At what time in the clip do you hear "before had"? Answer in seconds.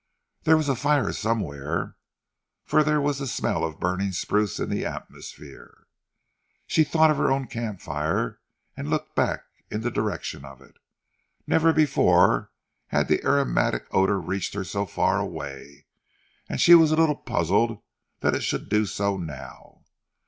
11.71-13.09